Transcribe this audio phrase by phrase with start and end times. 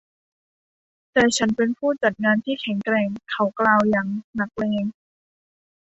[1.13, 4.07] แต่ฉันเป็นผู้จัดงานที่แข็งแกร่ง เขากล่าวอย่าง
[4.39, 4.85] นักเลง